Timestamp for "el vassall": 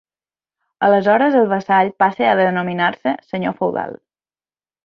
1.43-1.93